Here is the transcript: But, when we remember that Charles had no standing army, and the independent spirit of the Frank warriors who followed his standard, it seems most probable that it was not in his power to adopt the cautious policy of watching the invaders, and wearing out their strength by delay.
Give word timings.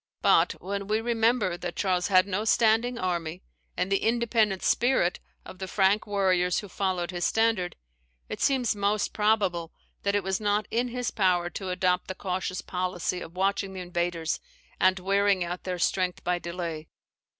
But, 0.23 0.53
when 0.53 0.87
we 0.87 0.99
remember 0.99 1.57
that 1.57 1.75
Charles 1.75 2.07
had 2.07 2.25
no 2.25 2.43
standing 2.43 2.97
army, 2.97 3.43
and 3.77 3.91
the 3.91 3.99
independent 4.01 4.63
spirit 4.63 5.19
of 5.45 5.59
the 5.59 5.67
Frank 5.67 6.07
warriors 6.07 6.57
who 6.57 6.67
followed 6.67 7.11
his 7.11 7.23
standard, 7.23 7.75
it 8.27 8.41
seems 8.41 8.75
most 8.75 9.13
probable 9.13 9.71
that 10.01 10.15
it 10.15 10.23
was 10.23 10.39
not 10.41 10.67
in 10.71 10.87
his 10.87 11.11
power 11.11 11.51
to 11.51 11.69
adopt 11.69 12.07
the 12.07 12.15
cautious 12.15 12.61
policy 12.61 13.21
of 13.21 13.35
watching 13.37 13.73
the 13.73 13.81
invaders, 13.81 14.39
and 14.79 14.97
wearing 14.97 15.43
out 15.43 15.65
their 15.65 15.77
strength 15.77 16.23
by 16.23 16.39
delay. 16.39 16.87